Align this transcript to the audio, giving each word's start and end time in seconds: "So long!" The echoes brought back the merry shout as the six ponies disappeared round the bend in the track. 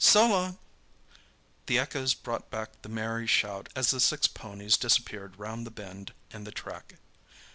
"So 0.03 0.25
long!" 0.25 0.57
The 1.67 1.77
echoes 1.77 2.15
brought 2.15 2.49
back 2.49 2.81
the 2.81 2.89
merry 2.89 3.27
shout 3.27 3.69
as 3.75 3.91
the 3.91 3.99
six 3.99 4.25
ponies 4.25 4.75
disappeared 4.75 5.37
round 5.37 5.63
the 5.63 5.69
bend 5.69 6.15
in 6.31 6.43
the 6.43 6.51
track. 6.51 6.95